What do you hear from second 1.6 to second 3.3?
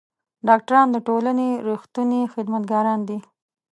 رښتوني خدمتګاران دي.